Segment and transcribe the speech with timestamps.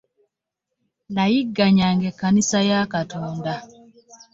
[1.13, 3.53] Nayigganyanga ekkanisa ya Katonda.